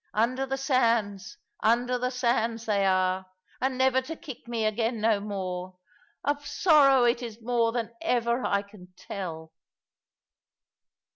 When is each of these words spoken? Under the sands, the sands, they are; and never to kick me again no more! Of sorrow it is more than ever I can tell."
Under 0.15 0.47
the 0.47 0.57
sands, 0.57 1.37
the 1.61 2.09
sands, 2.09 2.65
they 2.65 2.87
are; 2.87 3.27
and 3.61 3.77
never 3.77 4.01
to 4.01 4.15
kick 4.15 4.47
me 4.47 4.65
again 4.65 4.99
no 4.99 5.19
more! 5.19 5.77
Of 6.23 6.43
sorrow 6.47 7.03
it 7.03 7.21
is 7.21 7.39
more 7.39 7.71
than 7.71 7.93
ever 8.01 8.43
I 8.43 8.63
can 8.63 8.91
tell." 8.97 9.53